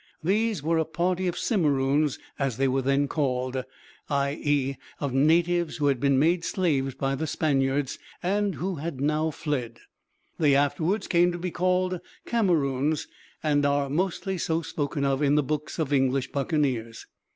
[0.23, 3.61] These were a party of Simeroons, as they were then called;
[4.09, 9.29] i.e., of natives who had been made slaves by the Spaniards, and who had now
[9.29, 9.77] fled.
[10.39, 13.07] They afterwards came to be called Cameroons,
[13.43, 17.05] and are mostly so spoken of in the books of English buccaneers.